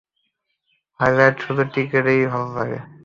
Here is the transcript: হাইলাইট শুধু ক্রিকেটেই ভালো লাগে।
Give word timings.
হাইলাইট 0.99 1.35
শুধু 1.43 1.63
ক্রিকেটেই 1.71 2.21
ভালো 2.31 2.47
লাগে। 2.57 2.79